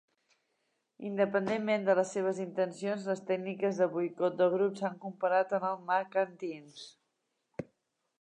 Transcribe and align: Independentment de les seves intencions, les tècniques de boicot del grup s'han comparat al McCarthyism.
Independentment 1.07 1.83
de 1.89 1.95
les 1.99 2.13
seves 2.15 2.39
intencions, 2.45 3.05
les 3.13 3.21
tècniques 3.27 3.81
de 3.81 3.87
boicot 3.97 4.39
del 4.39 4.49
grup 4.55 4.81
s'han 4.81 4.97
comparat 5.05 5.53
al 5.59 5.69
McCarthyism. 5.91 7.69